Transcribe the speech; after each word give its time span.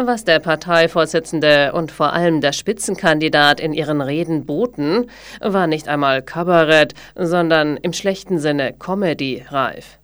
Was 0.00 0.24
der 0.24 0.38
Parteivorsitzende 0.38 1.72
und 1.72 1.90
vor 1.90 2.12
allem 2.12 2.40
der 2.40 2.52
Spitzenkandidat 2.52 3.58
in 3.58 3.72
ihren 3.72 4.00
Reden 4.00 4.46
boten, 4.46 5.10
war 5.40 5.66
nicht 5.66 5.88
einmal 5.88 6.22
Kabarett, 6.22 6.94
sondern 7.16 7.76
im 7.78 7.92
schlechten 7.92 8.38
Sinne 8.38 8.72
Comedy-reif. 8.78 9.98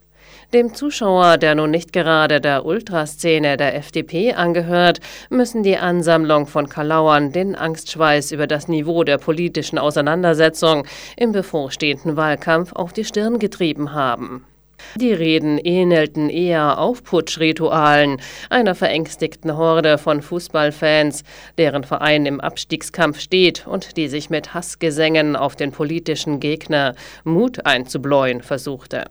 Dem 0.53 0.75
Zuschauer, 0.75 1.37
der 1.37 1.55
nun 1.55 1.71
nicht 1.71 1.93
gerade 1.93 2.41
der 2.41 2.67
Ultraszene 2.67 3.57
der 3.57 3.77
FDP 3.77 4.35
angehört, 4.35 4.99
müssen 5.31 5.63
die 5.63 5.77
Ansammlung 5.77 6.49
von 6.49 6.69
Kalauern 6.69 7.31
den 7.31 7.55
Angstschweiß 7.55 8.33
über 8.33 8.49
das 8.49 8.67
Niveau 8.67 9.05
der 9.05 9.19
politischen 9.19 9.79
Auseinandersetzung 9.79 10.89
im 11.17 11.31
bevorstehenden 11.31 12.17
Wahlkampf 12.17 12.73
auf 12.73 12.93
die 12.93 13.05
Stirn 13.05 13.39
getrieben 13.39 13.93
haben. 13.93 14.45
Die 14.97 15.13
Reden 15.13 15.59
ähnelten 15.59 16.31
eher 16.31 16.79
Aufputschritualen 16.79 18.21
einer 18.51 18.75
verängstigten 18.75 19.57
Horde 19.57 19.99
von 19.99 20.23
Fußballfans, 20.23 21.25
deren 21.59 21.85
Verein 21.85 22.27
im 22.27 22.41
Abstiegskampf 22.41 23.21
steht 23.21 23.67
und 23.67 23.97
die 23.97 24.09
sich 24.09 24.31
mit 24.31 24.55
Hassgesängen 24.55 25.37
auf 25.37 25.57
den 25.57 25.73
politischen 25.73 26.41
Gegner 26.41 26.95
Mut 27.25 27.67
einzubläuen 27.67 28.43
versuchte. 28.43 29.05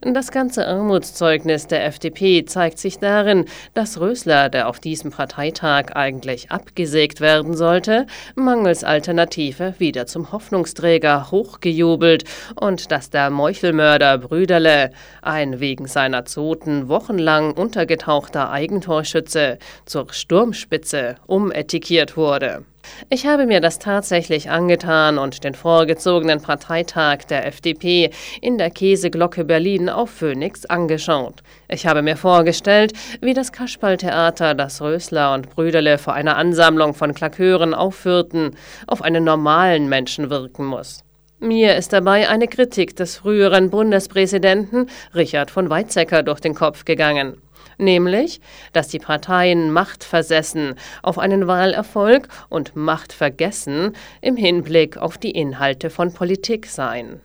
Das 0.00 0.30
ganze 0.30 0.66
Armutszeugnis 0.66 1.66
der 1.66 1.84
FDP 1.86 2.44
zeigt 2.44 2.78
sich 2.78 2.98
darin, 2.98 3.46
dass 3.74 4.00
Rösler, 4.00 4.48
der 4.48 4.68
auf 4.68 4.80
diesem 4.80 5.10
Parteitag 5.10 5.94
eigentlich 5.94 6.50
abgesägt 6.50 7.20
werden 7.20 7.56
sollte, 7.56 8.06
mangels 8.34 8.84
Alternative 8.84 9.74
wieder 9.78 10.06
zum 10.06 10.32
Hoffnungsträger 10.32 11.30
hochgejubelt 11.30 12.24
und 12.54 12.90
dass 12.90 13.10
der 13.10 13.30
Meuchelmörder 13.30 14.18
Brüderle, 14.18 14.92
ein 15.22 15.60
wegen 15.60 15.86
seiner 15.86 16.24
Zoten 16.24 16.88
wochenlang 16.88 17.52
untergetauchter 17.52 18.50
Eigentorschütze, 18.50 19.58
zur 19.86 20.12
Sturmspitze 20.12 21.16
umetikiert 21.26 22.16
wurde. 22.16 22.64
Ich 23.10 23.26
habe 23.26 23.46
mir 23.46 23.60
das 23.60 23.78
tatsächlich 23.78 24.50
angetan 24.50 25.18
und 25.18 25.44
den 25.44 25.54
vorgezogenen 25.54 26.40
Parteitag 26.40 27.24
der 27.28 27.46
FDP 27.46 28.10
in 28.40 28.58
der 28.58 28.70
Käseglocke 28.70 29.44
Berlin 29.44 29.88
auf 29.88 30.10
Phoenix 30.10 30.64
angeschaut. 30.66 31.42
Ich 31.68 31.86
habe 31.86 32.02
mir 32.02 32.16
vorgestellt, 32.16 32.92
wie 33.20 33.34
das 33.34 33.52
Kasperltheater, 33.52 34.54
das 34.54 34.80
Rösler 34.80 35.34
und 35.34 35.50
Brüderle 35.50 35.98
vor 35.98 36.14
einer 36.14 36.36
Ansammlung 36.36 36.94
von 36.94 37.14
Klakeuren 37.14 37.74
aufführten, 37.74 38.56
auf 38.86 39.02
einen 39.02 39.24
normalen 39.24 39.88
Menschen 39.88 40.30
wirken 40.30 40.64
muss. 40.64 41.04
Mir 41.38 41.74
ist 41.76 41.92
dabei 41.92 42.28
eine 42.28 42.46
Kritik 42.46 42.94
des 42.94 43.16
früheren 43.16 43.68
Bundespräsidenten 43.68 44.88
Richard 45.14 45.50
von 45.50 45.68
Weizsäcker 45.68 46.22
durch 46.22 46.40
den 46.40 46.54
Kopf 46.54 46.84
gegangen 46.84 47.42
nämlich, 47.78 48.40
dass 48.72 48.88
die 48.88 48.98
Parteien 48.98 49.72
machtversessen 49.72 50.74
auf 51.02 51.18
einen 51.18 51.46
Wahlerfolg 51.46 52.28
und 52.48 52.76
machtvergessen 52.76 53.94
im 54.20 54.36
Hinblick 54.36 54.96
auf 54.96 55.18
die 55.18 55.32
Inhalte 55.32 55.90
von 55.90 56.12
Politik 56.12 56.66
seien. 56.66 57.20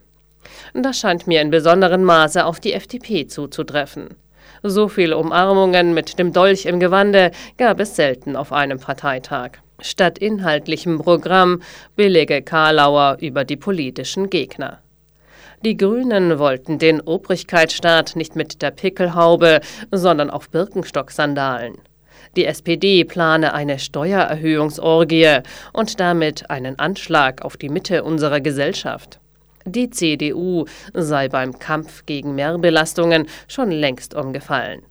Das 0.73 0.99
scheint 0.99 1.27
mir 1.27 1.41
in 1.41 1.49
besonderem 1.49 2.03
Maße 2.03 2.45
auf 2.45 2.59
die 2.59 2.73
FDP 2.73 3.27
zuzutreffen. 3.27 4.09
So 4.63 4.87
viele 4.87 5.17
Umarmungen 5.17 5.93
mit 5.93 6.17
dem 6.19 6.33
Dolch 6.33 6.65
im 6.65 6.79
Gewande 6.79 7.31
gab 7.57 7.79
es 7.79 7.95
selten 7.95 8.35
auf 8.35 8.51
einem 8.51 8.79
Parteitag. 8.79 9.51
Statt 9.79 10.17
inhaltlichem 10.17 10.97
Programm 10.97 11.61
billige 11.95 12.41
Karlauer 12.41 13.17
über 13.21 13.43
die 13.43 13.57
politischen 13.57 14.29
Gegner. 14.29 14.81
Die 15.65 15.75
Grünen 15.75 16.37
wollten 16.37 16.77
den 16.77 17.01
Obrigkeitsstaat 17.01 18.15
nicht 18.15 18.35
mit 18.35 18.61
der 18.61 18.69
Pickelhaube, 18.69 19.61
sondern 19.91 20.29
auf 20.29 20.49
Birkenstock-Sandalen. 20.49 21.79
Die 22.35 22.45
SPD 22.45 23.03
plane 23.03 23.53
eine 23.55 23.79
Steuererhöhungsorgie 23.79 25.39
und 25.73 25.99
damit 25.99 26.51
einen 26.51 26.77
Anschlag 26.77 27.43
auf 27.43 27.57
die 27.57 27.69
Mitte 27.69 28.03
unserer 28.03 28.39
Gesellschaft. 28.39 29.19
Die 29.65 29.89
CDU 29.89 30.65
sei 30.93 31.27
beim 31.27 31.57
Kampf 31.57 32.05
gegen 32.05 32.35
Mehrbelastungen 32.35 33.25
schon 33.47 33.71
längst 33.71 34.13
umgefallen. 34.13 34.83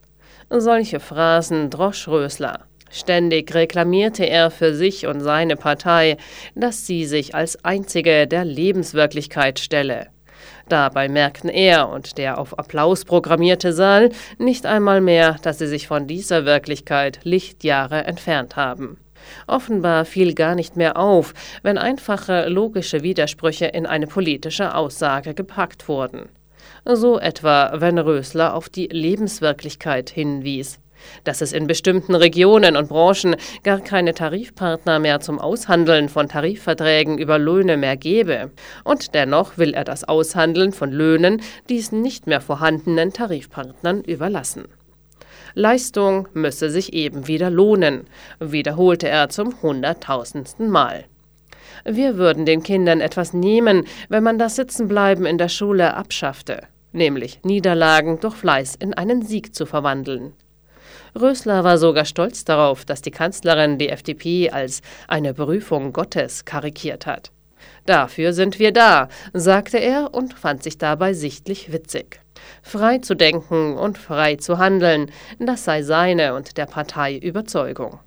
Solche 0.50 0.98
Phrasen 0.98 1.70
drosch 1.70 2.08
Rösler. 2.08 2.66
Ständig 2.90 3.54
reklamierte 3.54 4.24
er 4.24 4.50
für 4.50 4.74
sich 4.74 5.06
und 5.06 5.20
seine 5.20 5.56
Partei, 5.56 6.16
dass 6.56 6.86
sie 6.86 7.04
sich 7.04 7.34
als 7.34 7.64
einzige 7.64 8.26
der 8.26 8.44
Lebenswirklichkeit 8.44 9.60
stelle. 9.60 10.08
Dabei 10.68 11.08
merkten 11.08 11.48
er 11.48 11.88
und 11.88 12.18
der 12.18 12.38
auf 12.38 12.58
Applaus 12.58 13.04
programmierte 13.04 13.72
Saal 13.72 14.10
nicht 14.38 14.66
einmal 14.66 15.00
mehr, 15.00 15.36
dass 15.42 15.58
sie 15.58 15.68
sich 15.68 15.86
von 15.86 16.06
dieser 16.08 16.44
Wirklichkeit 16.44 17.20
Lichtjahre 17.22 18.04
entfernt 18.04 18.56
haben. 18.56 18.98
Offenbar 19.46 20.04
fiel 20.04 20.34
gar 20.34 20.54
nicht 20.54 20.76
mehr 20.76 20.96
auf, 20.96 21.34
wenn 21.62 21.78
einfache 21.78 22.48
logische 22.48 23.02
Widersprüche 23.02 23.66
in 23.66 23.86
eine 23.86 24.06
politische 24.06 24.74
Aussage 24.74 25.34
gepackt 25.34 25.88
wurden. 25.88 26.28
So 26.84 27.18
etwa, 27.18 27.72
wenn 27.76 27.98
Rösler 27.98 28.54
auf 28.54 28.68
die 28.68 28.86
Lebenswirklichkeit 28.86 30.10
hinwies 30.10 30.78
dass 31.24 31.40
es 31.40 31.52
in 31.52 31.66
bestimmten 31.66 32.14
Regionen 32.14 32.76
und 32.76 32.88
Branchen 32.88 33.36
gar 33.62 33.80
keine 33.80 34.14
Tarifpartner 34.14 34.98
mehr 34.98 35.20
zum 35.20 35.38
Aushandeln 35.38 36.08
von 36.08 36.28
Tarifverträgen 36.28 37.18
über 37.18 37.38
Löhne 37.38 37.76
mehr 37.76 37.96
gebe. 37.96 38.50
Und 38.84 39.14
dennoch 39.14 39.58
will 39.58 39.74
er 39.74 39.84
das 39.84 40.04
Aushandeln 40.04 40.72
von 40.72 40.92
Löhnen 40.92 41.42
diesen 41.68 42.02
nicht 42.02 42.26
mehr 42.26 42.40
vorhandenen 42.40 43.12
Tarifpartnern 43.12 44.02
überlassen. 44.02 44.64
Leistung 45.54 46.28
müsse 46.34 46.68
sich 46.68 46.92
eben 46.92 47.28
wieder 47.28 47.48
lohnen, 47.48 48.04
wiederholte 48.40 49.08
er 49.08 49.30
zum 49.30 49.62
hunderttausendsten 49.62 50.68
Mal. 50.68 51.04
Wir 51.84 52.18
würden 52.18 52.44
den 52.44 52.62
Kindern 52.62 53.00
etwas 53.00 53.32
nehmen, 53.32 53.84
wenn 54.08 54.22
man 54.22 54.38
das 54.38 54.56
Sitzenbleiben 54.56 55.24
in 55.24 55.38
der 55.38 55.48
Schule 55.48 55.94
abschaffte, 55.94 56.62
nämlich 56.92 57.40
Niederlagen 57.42 58.20
durch 58.20 58.34
Fleiß 58.34 58.74
in 58.76 58.92
einen 58.92 59.22
Sieg 59.22 59.54
zu 59.54 59.66
verwandeln. 59.66 60.34
Rösler 61.18 61.64
war 61.64 61.78
sogar 61.78 62.04
stolz 62.04 62.44
darauf, 62.44 62.84
dass 62.84 63.00
die 63.00 63.10
Kanzlerin 63.10 63.78
die 63.78 63.88
FDP 63.88 64.50
als 64.50 64.82
eine 65.08 65.32
Berufung 65.32 65.92
Gottes 65.92 66.44
karikiert 66.44 67.06
hat. 67.06 67.30
Dafür 67.86 68.32
sind 68.32 68.58
wir 68.58 68.72
da, 68.72 69.08
sagte 69.32 69.78
er 69.78 70.12
und 70.12 70.34
fand 70.34 70.62
sich 70.62 70.76
dabei 70.76 71.14
sichtlich 71.14 71.72
witzig. 71.72 72.20
Frei 72.62 72.98
zu 72.98 73.14
denken 73.14 73.76
und 73.76 73.96
frei 73.96 74.36
zu 74.36 74.58
handeln, 74.58 75.10
das 75.38 75.64
sei 75.64 75.82
seine 75.82 76.34
und 76.34 76.58
der 76.58 76.66
Partei 76.66 77.16
Überzeugung. 77.16 77.98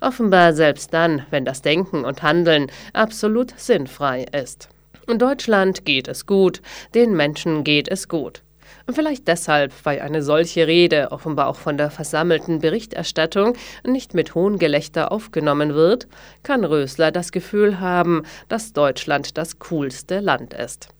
Offenbar 0.00 0.52
selbst 0.52 0.92
dann, 0.94 1.26
wenn 1.30 1.44
das 1.44 1.62
Denken 1.62 2.04
und 2.04 2.22
Handeln 2.22 2.70
absolut 2.92 3.58
sinnfrei 3.58 4.26
ist. 4.32 4.68
Deutschland 5.06 5.84
geht 5.84 6.08
es 6.08 6.26
gut, 6.26 6.60
den 6.94 7.16
Menschen 7.16 7.64
geht 7.64 7.88
es 7.88 8.08
gut. 8.08 8.42
Und 8.86 8.94
vielleicht 8.94 9.26
deshalb, 9.26 9.72
weil 9.84 10.00
eine 10.00 10.22
solche 10.22 10.68
Rede 10.68 11.10
offenbar 11.10 11.48
auch 11.48 11.56
von 11.56 11.76
der 11.76 11.90
versammelten 11.90 12.60
Berichterstattung 12.60 13.54
nicht 13.84 14.14
mit 14.14 14.36
Hohngelächter 14.36 15.10
aufgenommen 15.10 15.74
wird, 15.74 16.06
kann 16.44 16.64
Rösler 16.64 17.10
das 17.10 17.32
Gefühl 17.32 17.80
haben, 17.80 18.22
dass 18.48 18.72
Deutschland 18.72 19.36
das 19.38 19.58
coolste 19.58 20.20
Land 20.20 20.54
ist. 20.54 20.90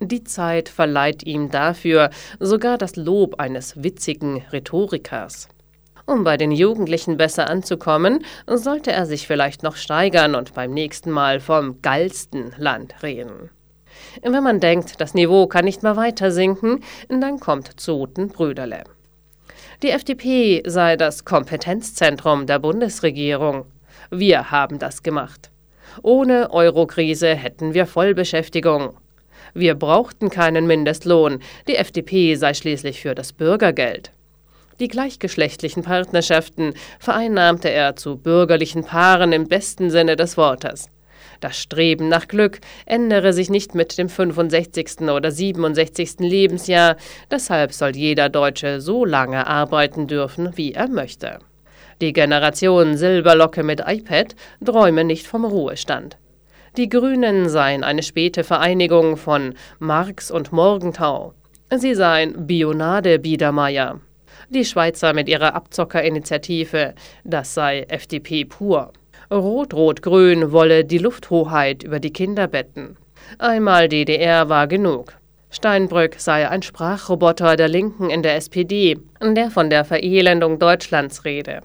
Die 0.00 0.24
Zeit 0.24 0.68
verleiht 0.70 1.22
ihm 1.22 1.50
dafür 1.50 2.10
sogar 2.40 2.78
das 2.78 2.96
Lob 2.96 3.38
eines 3.38 3.82
witzigen 3.82 4.42
Rhetorikers. 4.50 5.48
Um 6.06 6.24
bei 6.24 6.36
den 6.36 6.50
Jugendlichen 6.50 7.16
besser 7.16 7.48
anzukommen, 7.48 8.24
sollte 8.46 8.92
er 8.92 9.06
sich 9.06 9.26
vielleicht 9.26 9.62
noch 9.62 9.76
steigern 9.76 10.34
und 10.34 10.52
beim 10.52 10.72
nächsten 10.72 11.10
Mal 11.10 11.40
vom 11.40 11.80
geilsten 11.80 12.54
Land 12.58 13.02
reden. 13.02 13.50
Wenn 14.22 14.42
man 14.42 14.60
denkt, 14.60 15.00
das 15.00 15.14
Niveau 15.14 15.46
kann 15.46 15.64
nicht 15.64 15.82
mehr 15.82 15.96
weiter 15.96 16.30
sinken, 16.30 16.82
dann 17.08 17.40
kommt 17.40 17.80
Zoten 17.80 18.28
Brüderle. 18.28 18.84
Die 19.82 19.90
FDP 19.90 20.62
sei 20.66 20.96
das 20.96 21.24
Kompetenzzentrum 21.24 22.46
der 22.46 22.58
Bundesregierung. 22.58 23.66
Wir 24.10 24.50
haben 24.50 24.78
das 24.78 25.02
gemacht. 25.02 25.50
Ohne 26.02 26.50
Eurokrise 26.52 27.34
hätten 27.34 27.74
wir 27.74 27.86
Vollbeschäftigung. 27.86 28.96
Wir 29.52 29.74
brauchten 29.74 30.30
keinen 30.30 30.66
Mindestlohn, 30.66 31.40
die 31.68 31.76
FDP 31.76 32.34
sei 32.34 32.54
schließlich 32.54 33.00
für 33.00 33.14
das 33.14 33.32
Bürgergeld. 33.32 34.10
Die 34.80 34.88
gleichgeschlechtlichen 34.88 35.84
Partnerschaften 35.84 36.74
vereinnahmte 36.98 37.70
er 37.70 37.94
zu 37.94 38.16
bürgerlichen 38.16 38.84
Paaren 38.84 39.32
im 39.32 39.46
besten 39.46 39.90
Sinne 39.90 40.16
des 40.16 40.36
Wortes. 40.36 40.88
Das 41.44 41.58
Streben 41.58 42.08
nach 42.08 42.26
Glück 42.26 42.60
ändere 42.86 43.34
sich 43.34 43.50
nicht 43.50 43.74
mit 43.74 43.98
dem 43.98 44.08
65. 44.08 45.02
oder 45.02 45.30
67. 45.30 46.20
Lebensjahr, 46.20 46.96
deshalb 47.30 47.74
soll 47.74 47.94
jeder 47.94 48.30
Deutsche 48.30 48.80
so 48.80 49.04
lange 49.04 49.46
arbeiten 49.46 50.06
dürfen, 50.06 50.56
wie 50.56 50.72
er 50.72 50.88
möchte. 50.88 51.40
Die 52.00 52.14
Generation 52.14 52.96
Silberlocke 52.96 53.62
mit 53.62 53.82
iPad 53.86 54.34
träume 54.64 55.04
nicht 55.04 55.26
vom 55.26 55.44
Ruhestand. 55.44 56.16
Die 56.78 56.88
Grünen 56.88 57.50
seien 57.50 57.84
eine 57.84 58.02
späte 58.02 58.42
Vereinigung 58.42 59.18
von 59.18 59.52
Marx 59.78 60.30
und 60.30 60.50
Morgenthau. 60.50 61.34
Sie 61.76 61.94
seien 61.94 62.46
Bionade 62.46 63.18
Biedermeier. 63.18 64.00
Die 64.48 64.64
Schweizer 64.64 65.12
mit 65.12 65.28
ihrer 65.28 65.54
Abzockerinitiative, 65.54 66.94
das 67.22 67.52
sei 67.52 67.82
FDP 67.82 68.46
pur. 68.46 68.94
Rot-Rot-Grün 69.34 70.52
wolle 70.52 70.84
die 70.84 70.98
Lufthoheit 70.98 71.82
über 71.82 71.98
die 71.98 72.12
Kinderbetten. 72.12 72.96
Einmal 73.38 73.88
DDR 73.88 74.48
war 74.48 74.68
genug. 74.68 75.14
Steinbrück 75.50 76.16
sei 76.18 76.48
ein 76.48 76.62
Sprachroboter 76.62 77.56
der 77.56 77.68
Linken 77.68 78.10
in 78.10 78.22
der 78.22 78.36
SPD, 78.36 78.96
der 79.20 79.50
von 79.50 79.70
der 79.70 79.84
Verelendung 79.84 80.58
Deutschlands 80.58 81.24
rede. 81.24 81.62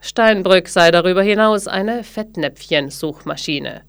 Steinbrück 0.00 0.68
sei 0.68 0.90
darüber 0.90 1.22
hinaus 1.22 1.68
eine 1.68 2.02
Fettnäpfchen-Suchmaschine. 2.02 3.82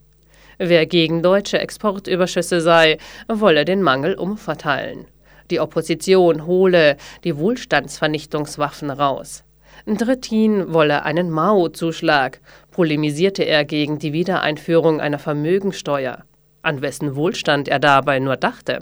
Wer 0.60 0.86
gegen 0.86 1.24
deutsche 1.24 1.60
Exportüberschüsse 1.60 2.62
sei, 2.62 2.98
wolle 3.28 3.66
den 3.66 3.82
Mangel 3.82 4.14
umverteilen. 4.14 5.08
Die 5.50 5.60
Opposition 5.60 6.46
hole 6.46 6.98
die 7.24 7.38
Wohlstandsvernichtungswaffen 7.38 8.92
raus. 8.92 9.44
Drittin 9.86 10.74
wolle 10.74 11.04
einen 11.04 11.30
Mao-Zuschlag, 11.30 12.40
polemisierte 12.74 13.44
er 13.44 13.64
gegen 13.64 14.00
die 14.00 14.12
Wiedereinführung 14.12 15.00
einer 15.00 15.20
Vermögensteuer, 15.20 16.24
an 16.62 16.82
wessen 16.82 17.16
Wohlstand 17.16 17.70
er 17.70 17.80
dabei 17.80 18.20
nur 18.20 18.36
dachte. 18.36 18.80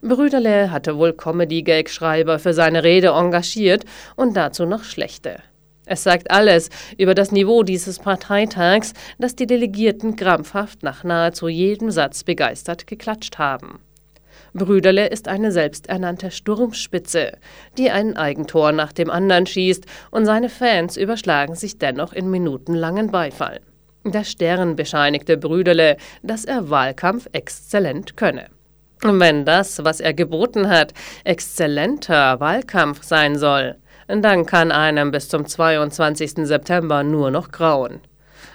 Brüderle 0.00 0.70
hatte 0.70 0.96
wohl 0.96 1.12
Comedy-Gag-Schreiber 1.12 2.38
für 2.38 2.54
seine 2.54 2.82
Rede 2.82 3.08
engagiert 3.08 3.84
und 4.16 4.36
dazu 4.36 4.64
noch 4.64 4.84
schlechte. 4.84 5.40
Es 5.84 6.02
sagt 6.02 6.30
alles 6.30 6.70
über 6.98 7.14
das 7.14 7.30
Niveau 7.30 7.62
dieses 7.62 7.98
Parteitags, 8.00 8.92
dass 9.18 9.36
die 9.36 9.46
Delegierten 9.46 10.16
krampfhaft 10.16 10.82
nach 10.82 11.04
nahezu 11.04 11.48
jedem 11.48 11.90
Satz 11.90 12.24
begeistert 12.24 12.86
geklatscht 12.86 13.38
haben. 13.38 13.80
Brüderle 14.56 15.06
ist 15.08 15.28
eine 15.28 15.52
selbsternannte 15.52 16.30
Sturmspitze, 16.30 17.32
die 17.78 17.90
ein 17.90 18.16
Eigentor 18.16 18.72
nach 18.72 18.92
dem 18.92 19.10
anderen 19.10 19.46
schießt, 19.46 19.84
und 20.10 20.26
seine 20.26 20.48
Fans 20.48 20.96
überschlagen 20.96 21.54
sich 21.54 21.78
dennoch 21.78 22.12
in 22.12 22.30
minutenlangen 22.30 23.10
Beifall. 23.10 23.60
Der 24.04 24.24
Stern 24.24 24.76
bescheinigte 24.76 25.36
Brüderle, 25.36 25.96
dass 26.22 26.44
er 26.44 26.70
Wahlkampf 26.70 27.28
exzellent 27.32 28.16
könne. 28.16 28.46
Wenn 29.02 29.44
das, 29.44 29.84
was 29.84 30.00
er 30.00 30.14
geboten 30.14 30.68
hat, 30.68 30.94
exzellenter 31.24 32.40
Wahlkampf 32.40 33.02
sein 33.02 33.36
soll, 33.36 33.76
dann 34.08 34.46
kann 34.46 34.72
einem 34.72 35.10
bis 35.10 35.28
zum 35.28 35.46
22. 35.46 36.46
September 36.46 37.02
nur 37.02 37.30
noch 37.30 37.50
grauen. 37.50 38.00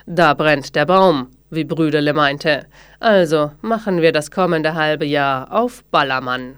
Da 0.06 0.34
brennt 0.34 0.76
der 0.76 0.86
Baum, 0.86 1.28
wie 1.52 1.64
Brüderle 1.64 2.14
meinte. 2.14 2.66
Also 3.00 3.52
machen 3.62 4.02
wir 4.02 4.12
das 4.12 4.32
kommende 4.32 4.74
halbe 4.74 5.06
Jahr 5.06 5.52
auf 5.52 5.84
Ballermann. 5.92 6.50